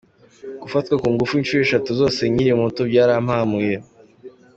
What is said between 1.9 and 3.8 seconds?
zose nkiri muto byarampahamuye.